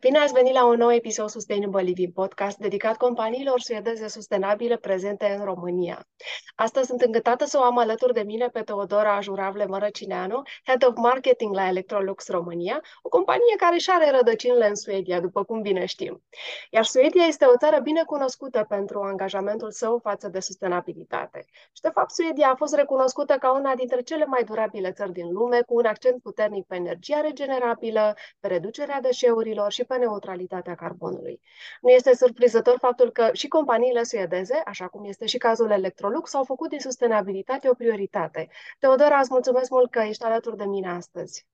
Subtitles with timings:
[0.00, 5.36] Bine ați venit la un nou episod Sustainable Living Podcast dedicat companiilor suedeze sustenabile prezente
[5.38, 6.06] în România.
[6.54, 10.96] Astăzi sunt încântată să o am alături de mine pe Teodora Juravle Mărăcineanu, Head of
[10.96, 15.84] Marketing la Electrolux România, o companie care și are rădăcinile în Suedia, după cum bine
[15.84, 16.22] știm.
[16.70, 21.44] Iar Suedia este o țară bine cunoscută pentru angajamentul său față de sustenabilitate.
[21.72, 25.32] Și, de fapt, Suedia a fost recunoscută ca una dintre cele mai durabile țări din
[25.32, 31.40] lume, cu un accent puternic pe energia regenerabilă, pe reducerea deșeurilor și pe neutralitatea carbonului.
[31.80, 36.44] Nu este surprizător faptul că și companiile suedeze, așa cum este și cazul Electrolux, au
[36.44, 38.48] făcut din sustenabilitate o prioritate.
[38.78, 41.46] Teodora, îți mulțumesc mult că ești alături de mine astăzi.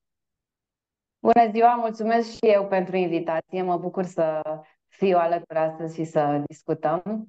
[1.19, 3.61] Bună ziua, mulțumesc și eu pentru invitație.
[3.61, 4.41] Mă bucur să
[4.87, 7.27] fiu alături astăzi și să discutăm.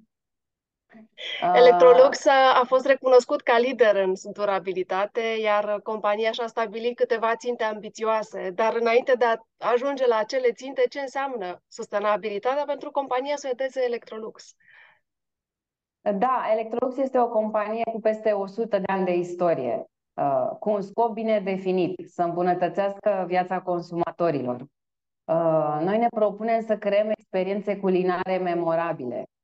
[1.54, 2.26] Electrolux
[2.60, 8.50] a fost recunoscut ca lider în durabilitate, iar compania și-a stabilit câteva ținte ambițioase.
[8.54, 14.54] Dar înainte de a ajunge la acele ținte, ce înseamnă sustenabilitatea pentru compania suedeză Electrolux?
[16.00, 20.80] Da, Electrolux este o companie cu peste 100 de ani de istorie, uh, cu un
[20.80, 24.60] scop bine definit, să îmbunătățească viața consumatorilor.
[25.24, 29.37] Uh, noi ne propunem să creăm experiențe culinare memorabile, Uh,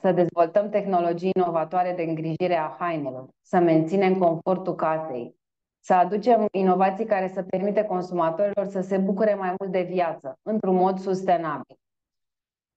[0.00, 5.38] să dezvoltăm tehnologii inovatoare de îngrijire a hainelor, să menținem confortul casei,
[5.80, 10.74] să aducem inovații care să permite consumatorilor să se bucure mai mult de viață, într-un
[10.74, 11.76] mod sustenabil.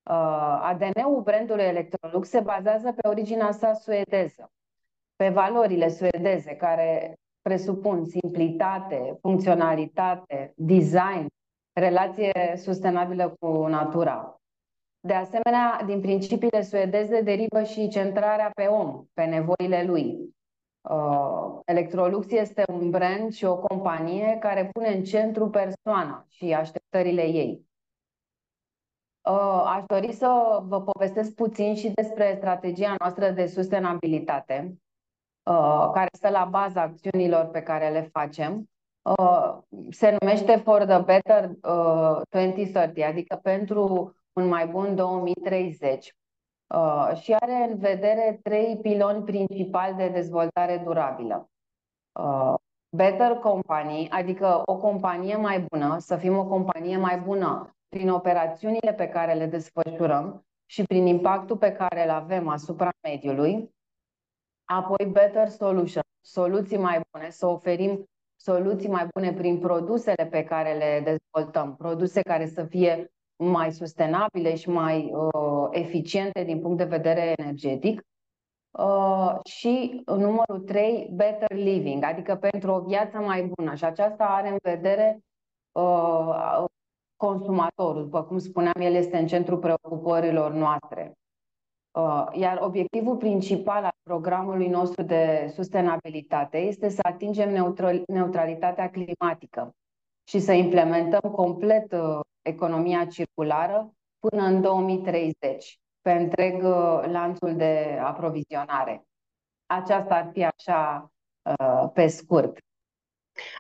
[0.10, 4.52] Uh, ADN-ul brandului Electrolux se bazează pe originea sa suedeză,
[5.16, 11.28] pe valorile suedeze care presupun simplitate, funcționalitate, design,
[11.74, 14.42] relație sustenabilă cu natura.
[15.06, 20.36] De asemenea, din principiile suedeze derivă și centrarea pe om, pe nevoile lui.
[20.82, 27.22] Uh, Electrolux este un brand și o companie care pune în centru persoana și așteptările
[27.22, 27.68] ei.
[29.30, 34.78] Uh, aș dori să vă povestesc puțin și despre strategia noastră de sustenabilitate,
[35.44, 38.70] uh, care stă la baza acțiunilor pe care le facem.
[39.02, 39.58] Uh,
[39.90, 46.16] se numește For the Better uh, 2030, adică pentru un mai bun 2030
[46.68, 51.50] uh, și are în vedere trei piloni principali de dezvoltare durabilă.
[52.20, 52.54] Uh,
[52.96, 58.94] better company, adică o companie mai bună, să fim o companie mai bună prin operațiunile
[58.94, 63.72] pe care le desfășurăm și prin impactul pe care îl avem asupra mediului.
[64.66, 68.04] Apoi better solution, soluții mai bune, să oferim
[68.36, 73.12] soluții mai bune prin produsele pe care le dezvoltăm, produse care să fie
[73.50, 78.02] mai sustenabile și mai uh, eficiente din punct de vedere energetic.
[78.72, 83.76] Uh, și numărul 3, better living, adică pentru o viață mai bună.
[83.76, 85.20] Și aceasta are în vedere
[85.72, 86.64] uh,
[87.16, 88.04] consumatorul.
[88.04, 91.12] După cum spuneam, el este în centrul preocupărilor noastre.
[91.92, 97.74] Uh, iar obiectivul principal al programului nostru de sustenabilitate este să atingem
[98.08, 99.74] neutralitatea climatică
[100.24, 108.00] și să implementăm complet uh, economia circulară până în 2030 pe întreg uh, lanțul de
[108.02, 109.06] aprovizionare.
[109.66, 111.12] Aceasta ar fi așa
[111.42, 112.58] uh, pe scurt.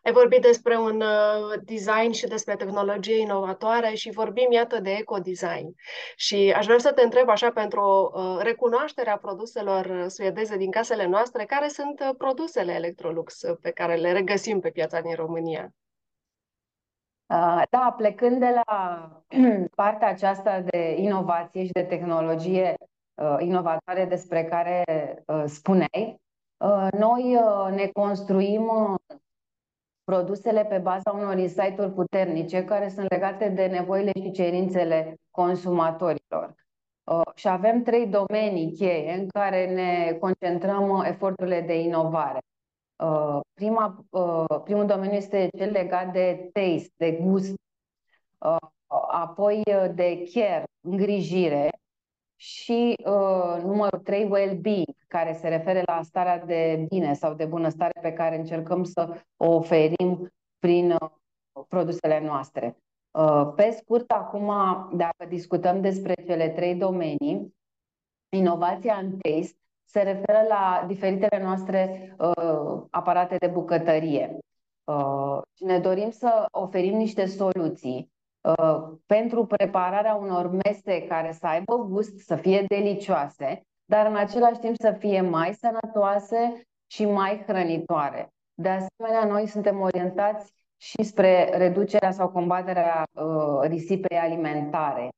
[0.03, 5.75] Ai vorbit despre un uh, design și despre tehnologie inovatoare și vorbim, iată, de ecodesign.
[6.15, 11.67] Și aș vrea să te întreb așa pentru recunoașterea produselor suedeze din casele noastre, care
[11.67, 15.73] sunt produsele Electrolux pe care le regăsim pe piața din România?
[17.33, 19.09] Uh, da, plecând de la
[19.75, 22.75] partea aceasta de inovație și de tehnologie
[23.13, 24.83] uh, inovatoare despre care
[25.27, 26.21] uh, spuneai,
[26.97, 27.37] noi
[27.75, 28.71] ne construim
[30.03, 36.55] produsele pe baza unor insight-uri puternice care sunt legate de nevoile și cerințele consumatorilor.
[37.35, 42.39] Și avem trei domenii cheie în care ne concentrăm eforturile de inovare.
[43.03, 47.53] Uh, prima, uh, primul domeniu este cel legat de taste, de gust,
[48.37, 48.67] uh,
[49.11, 49.63] apoi
[49.93, 51.69] de care, îngrijire
[52.35, 52.95] și
[53.63, 58.37] numărul 3, well-being, care se referă la starea de bine sau de bunăstare pe care
[58.37, 60.97] încercăm să o oferim prin
[61.67, 62.77] produsele noastre.
[63.55, 64.47] Pe scurt, acum,
[64.97, 67.55] dacă discutăm despre cele trei domenii,
[68.29, 69.62] inovația în taste
[69.93, 74.37] se referă la diferitele noastre uh, aparate de bucătărie.
[74.83, 78.11] Uh, ne dorim să oferim niște soluții
[78.41, 84.59] uh, pentru prepararea unor mese care să aibă gust, să fie delicioase, dar în același
[84.59, 88.29] timp să fie mai sănătoase și mai hrănitoare.
[88.53, 93.03] De asemenea, noi suntem orientați și spre reducerea sau combaterea
[93.61, 95.09] risipei alimentare.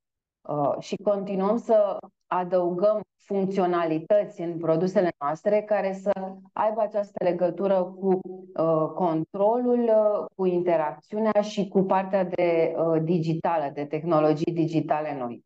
[0.78, 6.12] Și continuăm să adăugăm funcționalități în produsele noastre care să
[6.52, 13.70] aibă această legătură cu uh, controlul, uh, cu interacțiunea și cu partea de uh, digitală,
[13.74, 15.44] de tehnologii digitale noi.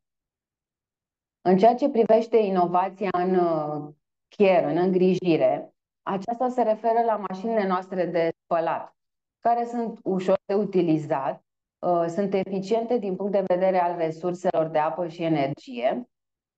[1.43, 3.89] În ceea ce privește inovația în uh,
[4.37, 8.97] care, în îngrijire, aceasta se referă la mașinile noastre de spălat,
[9.39, 11.50] care sunt ușor de utilizat, uh,
[12.09, 16.11] sunt eficiente din punct de vedere al resurselor de apă și energie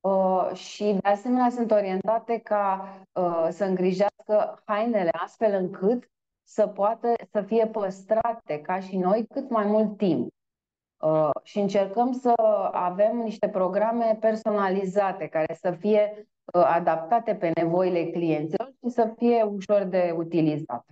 [0.02, 6.10] Uh, și de asemenea sunt orientate ca uh, să îngrijească hainele astfel încât
[6.42, 10.32] să poată să fie păstrate ca și noi cât mai mult timp.
[10.96, 12.32] Uh, și încercăm să
[12.72, 19.82] avem niște programe personalizate care să fie adaptate pe nevoile clienților și să fie ușor
[19.82, 20.84] de utilizat.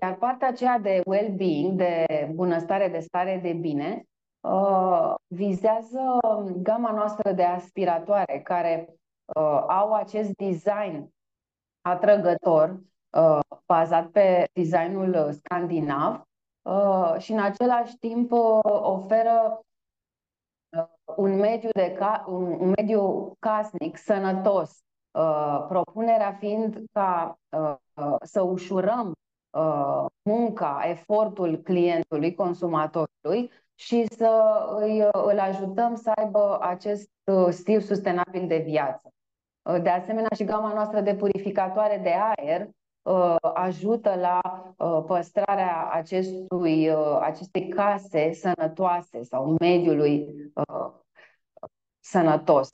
[0.00, 4.06] Iar partea aceea de well-being, de bunăstare, de stare de bine,
[4.40, 6.18] uh, vizează
[6.62, 8.88] gama noastră de aspiratoare care
[9.24, 11.14] uh, au acest design
[11.80, 12.80] atrăgător
[13.10, 16.22] uh, bazat pe designul scandinav
[16.62, 19.60] uh, și în același timp uh, oferă
[20.76, 20.86] uh,
[21.16, 24.91] un mediu, de ca, un, un mediu casnic, sănătos, uh,
[25.68, 29.12] propunerea fiind ca uh, să ușurăm
[29.50, 37.80] uh, munca, efortul clientului, consumatorului, și să îi, îl ajutăm să aibă acest uh, stil
[37.80, 39.12] sustenabil de viață.
[39.62, 42.68] Uh, de asemenea, și gama noastră de purificatoare de aer
[43.02, 44.40] uh, ajută la
[45.06, 50.26] păstrarea acestui, acestei case sănătoase sau mediului
[52.00, 52.70] sănătos.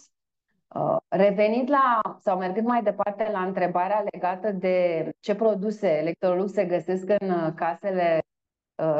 [1.08, 7.08] Revenind la, sau mergând mai departe la întrebarea legată de ce produse Electrolux se găsesc
[7.18, 8.20] în casele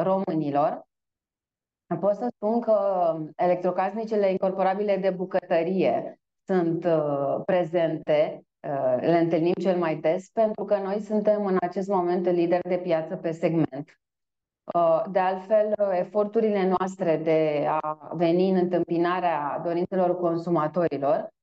[0.03, 0.89] românilor,
[1.97, 2.77] Pot să spun că
[3.37, 10.77] electrocasnicele incorporabile de bucătărie sunt uh, prezente, uh, le întâlnim cel mai des, pentru că
[10.77, 14.01] noi suntem în acest moment lideri de piață pe segment.
[14.75, 21.38] Uh, de altfel, eforturile noastre de a veni în întâmpinarea dorințelor consumatorilor uh,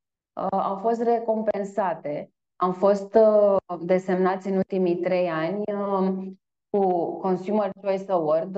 [0.49, 2.29] au fost recompensate.
[2.55, 6.27] Am fost uh, desemnați în ultimii trei ani uh,
[6.69, 8.57] cu Consumer Choice Award,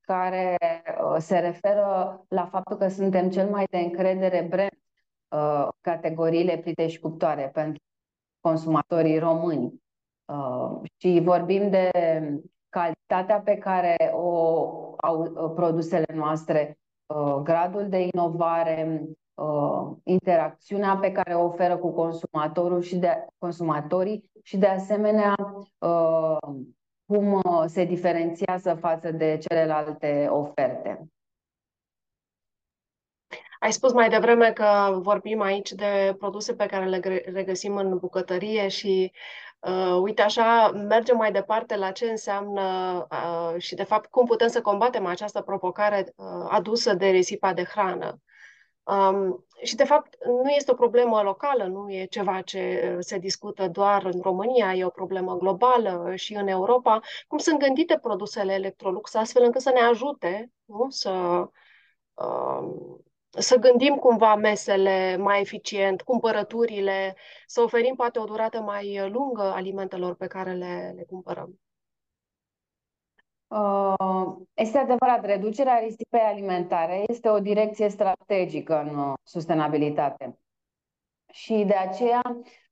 [0.00, 4.78] care uh, se referă la faptul că suntem cel mai de încredere brand
[5.28, 7.82] uh, categoriile plite și cuptoare pentru
[8.40, 9.82] consumatorii români.
[10.24, 11.90] Uh, și vorbim de
[12.68, 16.78] calitatea pe care o au produsele noastre,
[17.42, 19.02] gradul de inovare,
[20.02, 25.34] interacțiunea pe care o oferă cu consumatorul și de consumatorii și de asemenea
[27.12, 31.06] cum uh, se diferențiază față de celelalte oferte.
[33.60, 38.68] Ai spus mai devreme că vorbim aici de produse pe care le regăsim în bucătărie
[38.68, 39.12] și
[39.60, 42.62] uh, uite așa mergem mai departe la ce înseamnă
[43.10, 47.64] uh, și de fapt cum putem să combatem această provocare uh, adusă de risipa de
[47.64, 48.20] hrană.
[48.84, 53.68] Um, și, de fapt, nu este o problemă locală, nu e ceva ce se discută
[53.68, 57.00] doar în România, e o problemă globală și în Europa.
[57.28, 60.86] Cum sunt gândite produsele Electrolux astfel încât să ne ajute nu?
[60.90, 61.10] Să,
[62.14, 67.16] um, să gândim cumva mesele mai eficient, cumpărăturile,
[67.46, 71.60] să oferim poate o durată mai lungă alimentelor pe care le, le cumpărăm.
[73.52, 80.38] Uh, este adevărat, reducerea risipei alimentare este o direcție strategică în uh, sustenabilitate.
[81.32, 82.22] Și de aceea,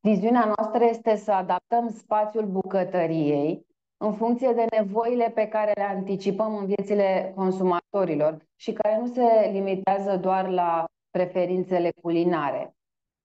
[0.00, 6.56] viziunea noastră este să adaptăm spațiul bucătăriei în funcție de nevoile pe care le anticipăm
[6.56, 12.74] în viețile consumatorilor și care nu se limitează doar la preferințele culinare.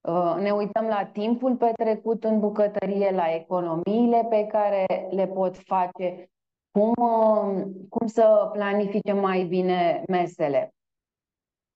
[0.01, 6.29] Uh, ne uităm la timpul petrecut în bucătărie, la economiile pe care le pot face
[6.75, 10.74] cum, uh, cum să planifice mai bine mesele.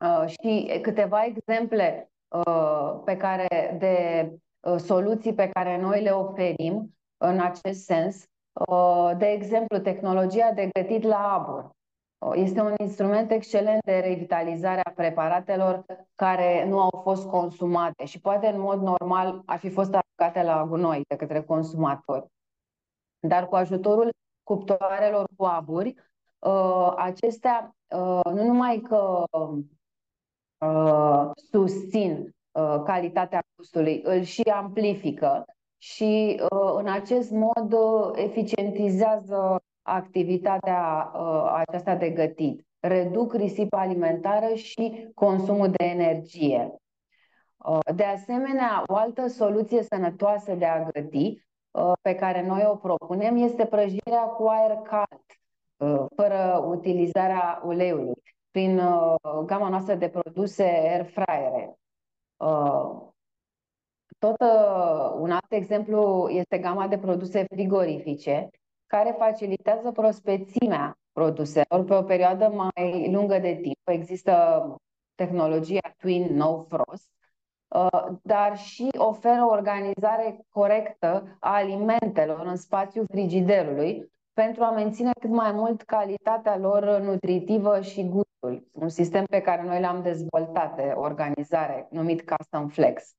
[0.06, 4.30] Uh, și câteva exemple uh, pe care, de
[4.78, 8.26] soluții pe care noi le oferim în acest sens.
[9.18, 11.70] De exemplu, tehnologia de gătit la abur.
[12.34, 18.48] Este un instrument excelent de revitalizare a preparatelor care nu au fost consumate și poate
[18.48, 22.26] în mod normal ar fi fost aruncate la gunoi de către consumatori.
[23.20, 24.10] Dar cu ajutorul
[24.50, 25.96] cuptoarelor cu aburi,
[26.40, 29.24] uh, acestea uh, nu numai că
[30.66, 32.34] uh, susțin
[32.86, 35.46] calitatea gustului, îl și amplifică
[35.78, 36.42] și
[36.76, 37.76] în acest mod
[38.16, 42.68] eficientizează activitatea uh, aceasta de gătit.
[42.80, 46.74] Reduc risipa alimentară și consumul de energie.
[47.58, 51.49] Uh, de asemenea, o altă soluție sănătoasă de a găti uh,
[52.02, 55.26] pe care noi o propunem este prăjirea cu aer cald,
[55.78, 58.22] uh, fără utilizarea uleiului,
[58.52, 58.76] prin
[59.46, 61.78] gama noastră de produse air fryere.
[64.20, 64.40] Tot
[65.20, 68.50] un alt exemplu este gama de produse frigorifice,
[68.88, 73.88] care facilitează prospețimea produselor pe o perioadă mai lungă de timp.
[73.88, 74.64] Există
[75.16, 77.19] tehnologia Twin No Frost, Uh,
[78.22, 85.30] dar și oferă o organizare corectă a alimentelor în spațiul frigiderului pentru a menține cât
[85.30, 88.68] mai mult calitatea lor nutritivă și gustul.
[88.72, 93.14] Un sistem pe care noi l-am dezvoltat de organizare, numit Custom Flex.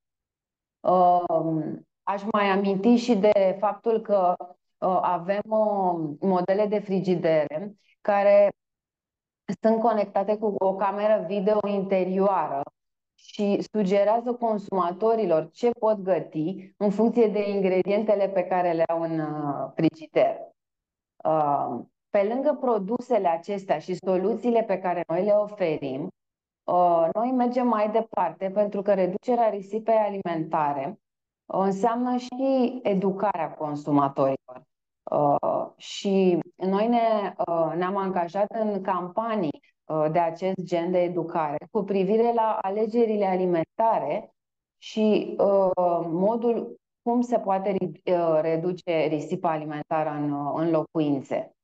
[0.79, 1.63] Uh,
[2.03, 5.41] aș mai aminti și de faptul că uh, avem
[6.19, 8.49] modele de frigidere care
[9.61, 12.61] sunt conectate cu o cameră video interioară
[13.33, 19.19] și sugerează consumatorilor ce pot găti în funcție de ingredientele pe care le au în
[19.19, 20.35] uh, frigider.
[21.23, 26.07] Uh, pe lângă produsele acestea și soluțiile pe care noi le oferim,
[26.63, 30.99] uh, noi mergem mai departe pentru că reducerea risipei alimentare
[31.45, 34.69] înseamnă și educarea consumatorilor.
[35.77, 37.33] Și noi ne,
[37.75, 39.70] ne-am angajat în campanii Uh,
[40.11, 44.33] de acest gen de educare cu privire la alegerile alimentare
[44.81, 51.55] și uh, modul cum se poate uh, reduce risipa alimentară în, uh, în locuințe.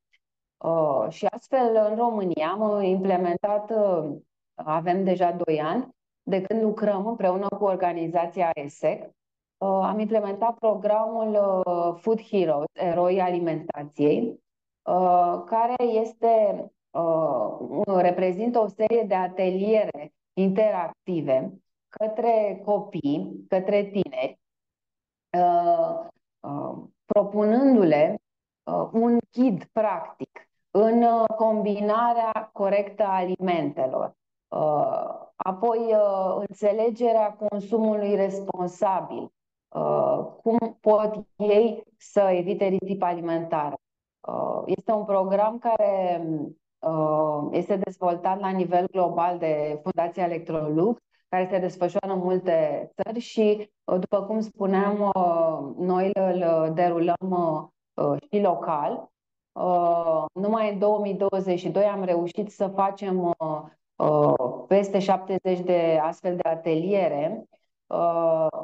[0.58, 4.16] Uh, și astfel, în România am implementat, uh,
[4.54, 5.90] avem deja 2 ani,
[6.24, 9.10] de când lucrăm împreună cu organizația ESEC, uh,
[9.68, 14.40] am implementat programul uh, Food Heroes, Eroi Alimentației,
[14.84, 16.66] uh, care este uh,
[17.86, 24.40] reprezintă o serie de ateliere interactive către copii, către tineri,
[25.38, 26.06] uh,
[26.40, 28.16] uh, propunându-le
[28.64, 34.16] uh, un ghid practic în uh, combinarea corectă a alimentelor,
[34.48, 39.32] uh, apoi uh, înțelegerea consumului responsabil,
[39.76, 43.76] uh, cum pot ei să evite risipa alimentară.
[44.28, 46.67] Uh, este un program care Uh,
[47.52, 53.72] este dezvoltat la nivel global de Fundația Electrolux, care se desfășoară în multe țări și,
[53.84, 57.72] uh, după cum spuneam, uh, noi îl derulăm
[58.32, 59.12] și local.
[60.34, 63.36] Numai în 2022 am reușit să facem
[64.68, 67.46] peste 70 de astfel de ateliere,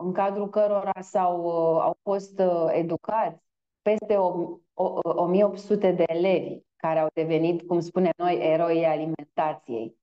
[0.01, 2.41] în cadrul cărora s-au, au fost
[2.71, 3.41] educați
[3.81, 9.95] peste 1800 de elevi care au devenit, cum spunem noi, eroi alimentației.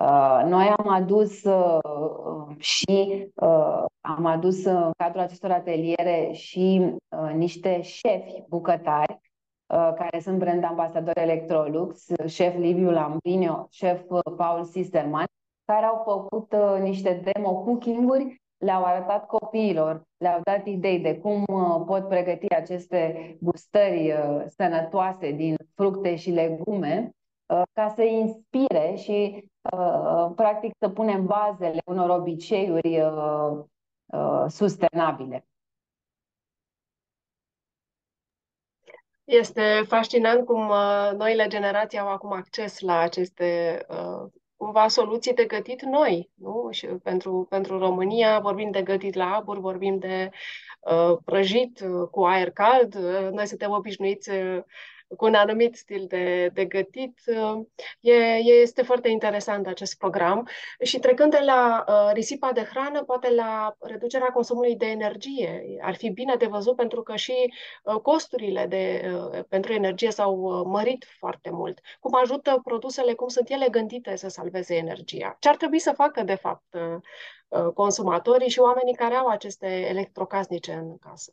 [0.00, 6.94] Uh, noi am adus uh, și uh, am adus în cadrul acestor ateliere și
[7.34, 9.20] niște șefi bucătari
[9.66, 14.02] care sunt brand ambasador Electrolux, șef Liviu Lambinio, șef
[14.36, 15.26] Paul Sisterman,
[15.64, 21.82] care au făcut niște demo cooking-uri le-au arătat copiilor, le-au dat idei de cum uh,
[21.86, 27.10] pot pregăti aceste gustări uh, sănătoase din fructe și legume,
[27.46, 29.44] uh, ca să inspire și,
[30.34, 33.02] practic, să punem bazele unor obiceiuri
[34.46, 35.46] sustenabile.
[39.24, 40.72] Este fascinant cum
[41.16, 43.80] noile generații au acum acces la aceste
[44.58, 46.68] cumva soluții de gătit noi, nu?
[46.70, 50.30] Și pentru, pentru România vorbim de gătit la abur, vorbim de
[50.80, 52.94] uh, prăjit uh, cu aer cald.
[52.94, 54.62] Uh, noi suntem obișnuiți uh,
[55.16, 57.20] cu un anumit stil de, de gătit.
[58.00, 60.48] E, este foarte interesant acest program.
[60.82, 65.78] Și trecând de la uh, risipa de hrană, poate la reducerea consumului de energie.
[65.80, 70.36] Ar fi bine de văzut pentru că și uh, costurile de, uh, pentru energie s-au
[70.36, 71.80] uh, mărit foarte mult.
[72.00, 75.36] Cum ajută produsele, cum sunt ele gândite să salveze energia.
[75.40, 77.00] Ce ar trebui să facă, de fapt, uh,
[77.48, 81.32] uh consumatorii și oamenii care au aceste electrocasnice în casă?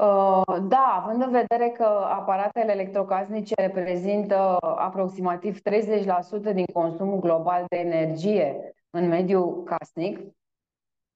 [0.00, 5.62] Uh, da, având în vedere că aparatele electrocasnice reprezintă aproximativ 30%
[6.52, 10.18] din consumul global de energie în mediul casnic,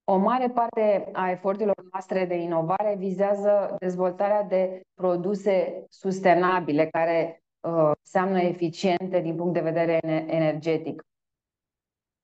[0.03, 7.91] o mare parte a eforturilor noastre de inovare vizează dezvoltarea de produse sustenabile care uh,
[8.03, 11.03] înseamnă eficiente din punct de vedere energetic.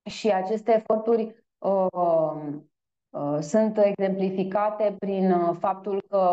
[0.10, 1.42] Și aceste eforturi uh,
[1.92, 2.62] Uh,
[3.40, 6.30] sunt exemplificate prin uh, faptul că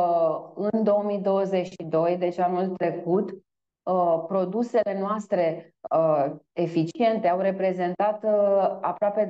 [0.55, 5.73] în 2022, deci anul trecut, uh, produsele noastre
[6.53, 8.25] eficiente au reprezentat
[8.81, 9.29] aproape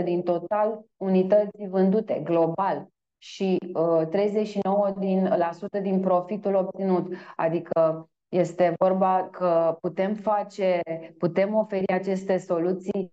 [0.00, 2.86] 25% din total unități vândute global
[3.18, 7.12] și 39% din, la sută din profitul obținut.
[7.36, 10.80] Adică este vorba că putem face,
[11.18, 13.10] putem oferi aceste soluții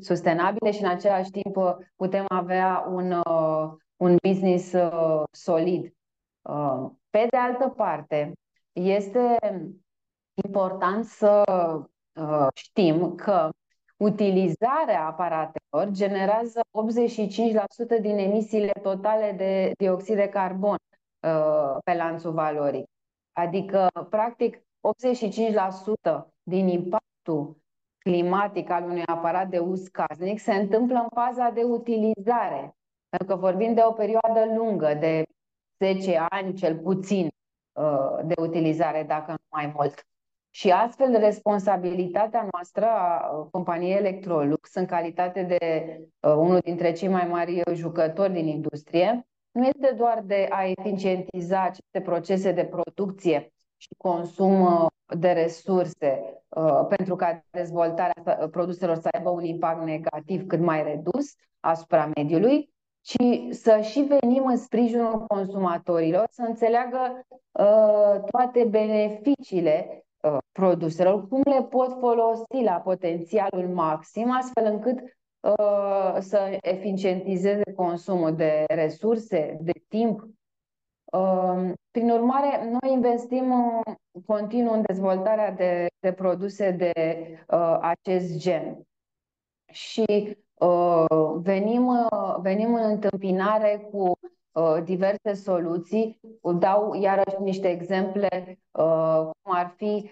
[0.00, 1.56] sustenabile și în același timp
[1.96, 5.94] putem avea un, uh, un business uh, solid.
[6.42, 8.32] Uh, pe de altă parte,
[8.72, 9.36] este
[10.44, 11.42] important să
[12.54, 13.50] știm că
[13.96, 16.60] utilizarea aparatelor generează
[17.98, 20.76] 85% din emisiile totale de dioxid de carbon
[21.84, 22.86] pe lanțul valoric.
[23.36, 24.62] Adică, practic, 85%
[26.42, 27.56] din impactul
[27.98, 32.76] climatic al unui aparat de uz casnic se întâmplă în faza de utilizare.
[33.08, 35.24] Pentru că vorbim de o perioadă lungă, de
[35.78, 37.28] 10 ani cel puțin
[37.72, 40.06] uh, de utilizare, dacă nu mai mult.
[40.50, 45.58] Și astfel, responsabilitatea noastră a uh, companiei Electrolux, în calitate de
[46.20, 51.62] uh, unul dintre cei mai mari jucători din industrie, nu este doar de a eficientiza
[51.62, 54.86] aceste procese de producție și consum uh,
[55.18, 60.82] de resurse uh, pentru ca dezvoltarea uh, produselor să aibă un impact negativ cât mai
[60.82, 67.26] redus asupra mediului, ci să și venim în sprijinul consumatorilor, să înțeleagă
[68.30, 70.06] toate beneficiile
[70.52, 75.15] produselor, cum le pot folosi la potențialul maxim, astfel încât Uh,
[76.18, 80.20] să eficientizeze consumul de resurse, de timp.
[81.04, 83.54] Uh, prin urmare, noi investim
[84.26, 86.92] continuu în dezvoltarea de, de produse de
[87.48, 88.86] uh, acest gen.
[89.72, 90.36] Și
[91.34, 92.08] venim,
[92.40, 94.18] venim în întâmpinare cu
[94.84, 96.20] diverse soluții.
[96.58, 98.58] Dau iarăși niște exemple,
[99.42, 100.10] cum ar fi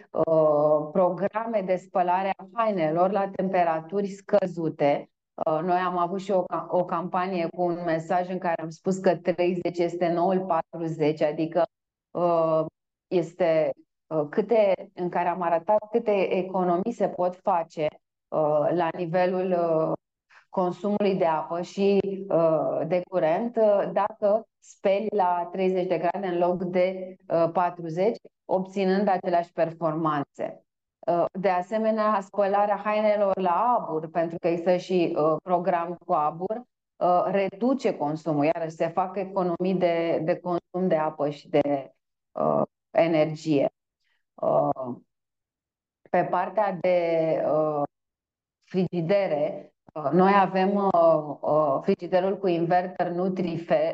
[0.93, 5.14] programe de spălare a hainelor la temperaturi scăzute, Uh,
[5.45, 9.17] noi am avut și o, o campanie cu un mesaj în care am spus că
[9.17, 11.63] 30 este noul 40, adică
[12.11, 12.65] uh,
[13.09, 13.71] este
[14.07, 17.87] uh, câte, în care am arătat câte economii se pot face
[18.75, 19.57] la nivelul
[20.49, 22.01] consumului de apă și
[22.87, 23.59] de curent
[23.93, 27.17] dacă speli la 30 de grade în loc de
[27.53, 30.65] 40, obținând aceleași performanțe.
[31.07, 36.63] Uh, de asemenea, spălarea hainelor la abur, pentru că există și uh, program cu abur,
[36.97, 41.93] uh, reduce consumul, iar se fac economii de, de consum de apă și de
[42.33, 43.69] uh, energie.
[44.35, 44.97] Uh,
[46.11, 46.99] pe partea de
[47.47, 47.83] uh,
[48.65, 53.11] frigidere, uh, noi avem uh, uh, frigiderul cu inverter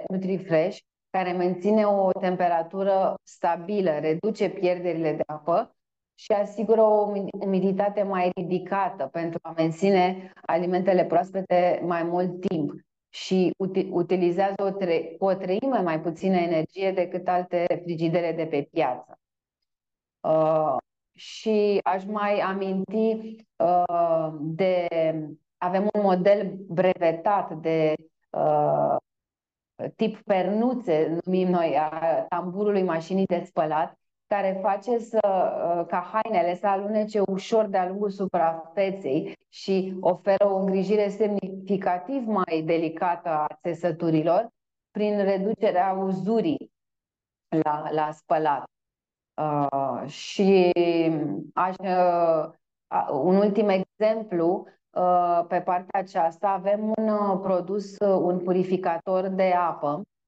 [0.08, 0.78] NutriFresh,
[1.10, 5.74] care menține o temperatură stabilă, reduce pierderile de apă
[6.20, 12.72] și asigură o umiditate mai ridicată pentru a menține alimentele proaspete mai mult timp
[13.08, 13.50] și
[13.90, 19.18] utilizează o, tre- o treime mai puțină energie decât alte frigidere de pe piață.
[20.20, 20.76] Uh,
[21.12, 24.88] și aș mai aminti uh, de
[25.56, 27.94] avem un model brevetat de
[28.30, 28.96] uh,
[29.96, 33.99] tip pernuțe, numim noi, a tamburului mașinii de spălat,
[34.34, 40.56] care face să, uh, ca hainele să alunece ușor de-a lungul suprafeței și oferă o
[40.56, 44.48] îngrijire semnificativ mai delicată a țesăturilor
[44.90, 46.72] prin reducerea uzurii
[47.62, 48.64] la, la spălat.
[49.42, 50.72] Uh, și
[51.54, 52.52] aș, uh,
[53.10, 59.52] un ultim exemplu, uh, pe partea aceasta avem un uh, produs, uh, un purificator de
[59.52, 60.19] apă Uh,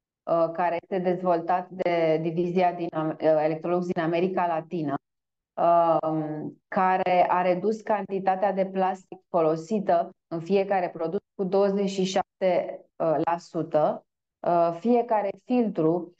[0.52, 4.94] care este dezvoltat de divizia din uh, Electrolux din America Latină,
[5.54, 11.48] um, care a redus cantitatea de plastic folosită în fiecare produs cu 27%.
[14.46, 16.14] Uh, fiecare filtru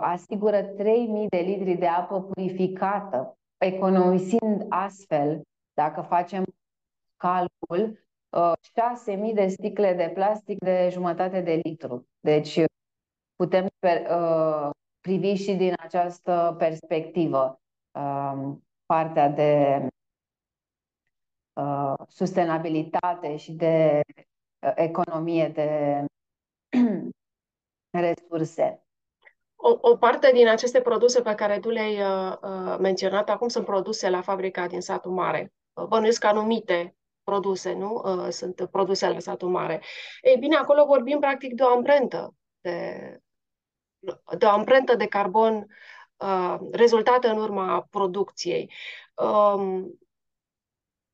[0.00, 5.42] asigură 3000 de litri de apă purificată, economisind astfel,
[5.74, 6.44] dacă facem
[7.16, 8.04] calcul,
[9.28, 12.06] 6.000 de sticle de plastic de jumătate de litru.
[12.20, 12.60] Deci
[13.40, 18.52] putem uh, privi și din această perspectivă uh,
[18.86, 19.86] partea de
[21.52, 24.00] uh, sustenabilitate și de
[24.66, 26.04] uh, economie de
[28.06, 28.84] resurse.
[29.56, 33.64] O, o parte din aceste produse pe care tu le-ai uh, uh menționat acum sunt
[33.64, 35.52] produse la fabrica din satul mare.
[35.88, 38.02] Bănuiesc anumite produse, nu?
[38.30, 39.82] Sunt produse la satul mare.
[40.22, 43.20] Ei bine, acolo vorbim practic de o amprentă de,
[44.38, 45.66] de o amprentă de carbon
[46.16, 48.72] uh, rezultată în urma producției.
[49.14, 50.00] Um,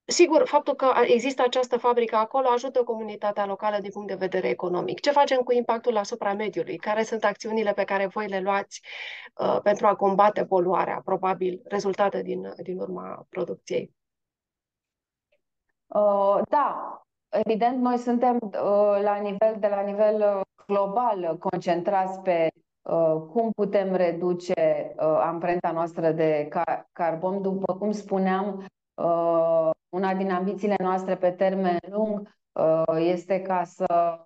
[0.09, 5.01] Sigur, faptul că există această fabrică acolo ajută comunitatea locală din punct de vedere economic.
[5.01, 6.77] Ce facem cu impactul asupra mediului?
[6.77, 8.83] Care sunt acțiunile pe care voi le luați
[9.35, 13.94] uh, pentru a combate poluarea, probabil rezultate din, din urma producției?
[15.87, 22.49] Uh, da, evident, noi suntem uh, la nivel, de la nivel uh, global concentrați pe
[22.55, 22.65] uh,
[23.33, 24.55] cum putem reduce
[24.96, 27.42] uh, amprenta noastră de car- carbon.
[27.42, 34.18] După cum spuneam, uh, una din ambițiile noastre pe termen lung uh, este ca să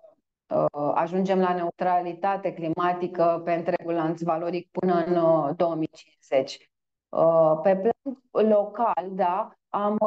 [0.47, 5.13] uh, ajungem la neutralitate climatică pe întregul lanț valoric până în
[5.55, 6.69] 2050.
[7.09, 9.97] Uh, pe plan local, da, am,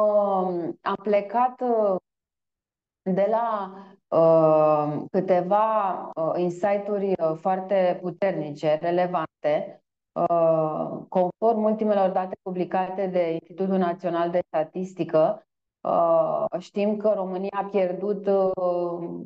[0.81, 1.61] am plecat
[3.13, 3.95] de la uh,
[5.11, 14.39] câteva uh, insight-uri foarte puternice, relevante, uh, conform ultimelor date publicate de Institutul Național de
[14.47, 15.45] Statistică,
[15.85, 19.21] Uh, știm că România a pierdut uh,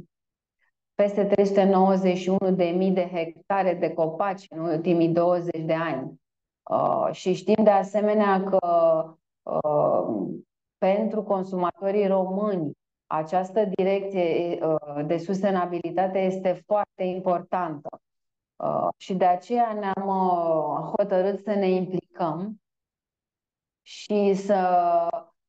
[0.93, 6.21] peste 391.000 de de hectare de copaci în ultimii 20 de ani.
[6.69, 8.59] Uh, și știm de asemenea că
[10.77, 12.71] pentru consumatorii români
[13.09, 14.59] această direcție
[15.05, 18.01] de sustenabilitate este foarte importantă.
[18.97, 20.07] Și de aceea ne-am
[20.97, 22.61] hotărât să ne implicăm
[23.81, 24.59] și să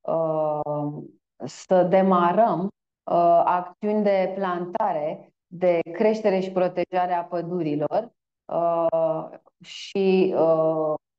[0.00, 1.02] Uh,
[1.44, 8.12] să demarăm uh, acțiuni de plantare, de creștere și protejare a pădurilor
[8.44, 10.34] uh, și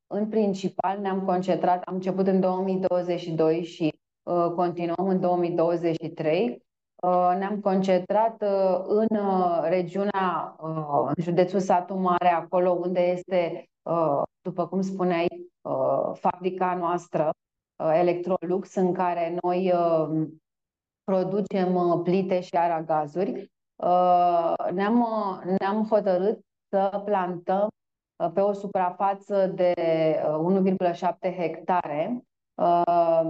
[0.06, 4.00] în principal ne-am concentrat, am început în 2022 și
[4.54, 6.62] continuăm în 2023.
[7.38, 8.42] Ne-am concentrat
[8.86, 9.18] în
[9.68, 10.56] regiunea,
[11.06, 13.68] în județul Satu Mare, acolo unde este,
[14.40, 15.50] după cum spuneai,
[16.12, 17.30] fabrica noastră
[17.82, 20.28] Uh, Electrolux, în care noi uh,
[21.04, 23.50] producem uh, plite și aragazuri,
[24.72, 25.06] ne-am,
[25.58, 27.68] ne-am hotărât să plantăm
[28.34, 29.74] pe o suprafață de
[30.90, 32.24] 1,7 hectare,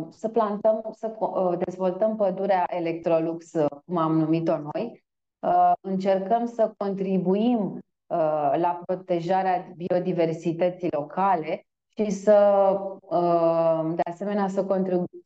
[0.08, 1.16] să plantăm, să
[1.64, 3.50] dezvoltăm pădurea Electrolux,
[3.86, 5.04] cum am numit-o noi.
[5.80, 7.78] Încercăm să contribuim
[8.56, 12.36] la protejarea biodiversității locale și să,
[13.00, 14.64] uh, de asemenea, să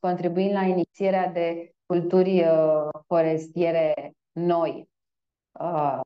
[0.01, 4.89] contribuim la inițierea de culturi uh, forestiere noi.
[5.61, 6.01] Uh,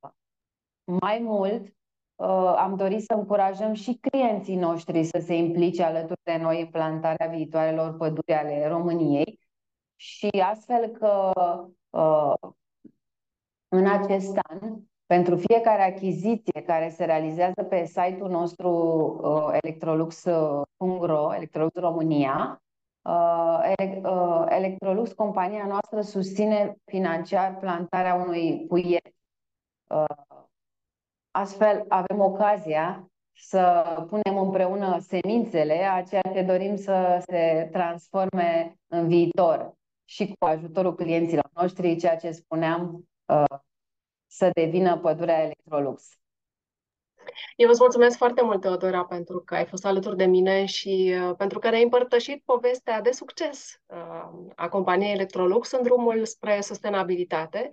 [0.85, 1.75] mai mult,
[2.57, 7.27] am dorit să încurajăm și clienții noștri să se implice alături de noi în plantarea
[7.27, 9.39] viitoarelor păduri ale României
[9.97, 11.33] și astfel că
[13.69, 18.71] în acest an pentru fiecare achiziție care se realizează pe site-ul nostru
[19.23, 22.63] uh, electrolux.ro, Electrolux România,
[23.03, 29.15] uh, uh, Electrolux, compania noastră, susține financiar plantarea unui puiet.
[31.31, 38.77] Uh, astfel, avem ocazia să punem împreună semințele a ceea ce dorim să se transforme
[38.87, 39.73] în viitor
[40.05, 43.59] și cu ajutorul clienților noștri, ceea ce spuneam, uh,
[44.27, 46.19] să devină pădurea Electrolux.
[47.57, 51.35] Eu vă mulțumesc foarte mult, Teodora, pentru că ai fost alături de mine și uh,
[51.37, 57.71] pentru că ne-ai împărtășit povestea de succes uh, a companiei Electrolux în drumul spre sustenabilitate.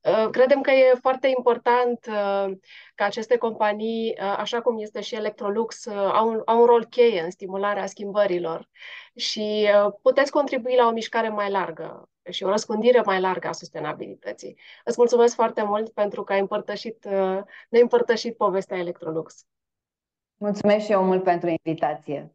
[0.00, 2.56] Uh, credem că e foarte important uh,
[2.94, 6.84] că aceste companii, uh, așa cum este și Electrolux, uh, au un, au un rol
[6.84, 8.68] cheie în stimularea schimbărilor
[9.16, 13.52] și uh, puteți contribui la o mișcare mai largă și o răspândire mai largă a
[13.52, 14.58] sustenabilității.
[14.84, 19.46] Îți mulțumesc foarte mult pentru că ai împărtășit, uh, ne-ai împărtășit povestea Electrolux.
[20.36, 22.34] Mulțumesc și eu mult pentru invitație.